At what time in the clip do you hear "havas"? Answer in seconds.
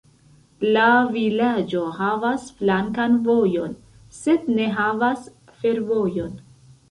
1.97-2.47, 4.81-5.29